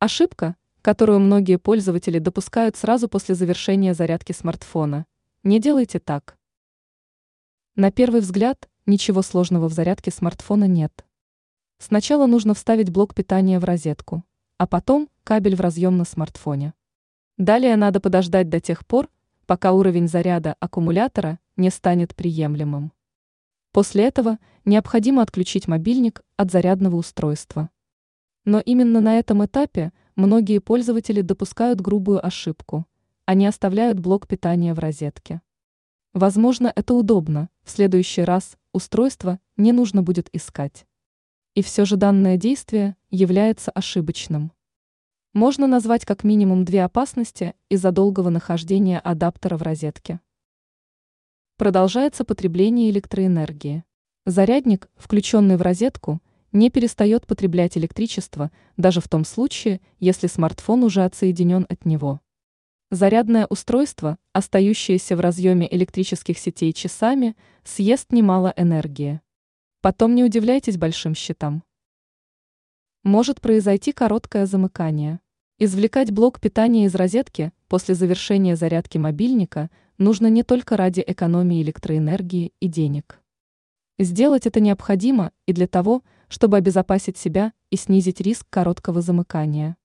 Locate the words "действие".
42.36-42.96